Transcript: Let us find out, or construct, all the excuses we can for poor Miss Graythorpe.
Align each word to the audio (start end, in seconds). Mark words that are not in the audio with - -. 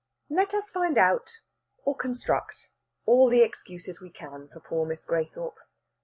Let 0.31 0.55
us 0.55 0.71
find 0.71 0.97
out, 0.97 1.29
or 1.85 1.95
construct, 1.95 2.69
all 3.05 3.29
the 3.29 3.43
excuses 3.43 4.01
we 4.01 4.09
can 4.09 4.47
for 4.51 4.59
poor 4.59 4.83
Miss 4.87 5.05
Graythorpe. 5.05 5.59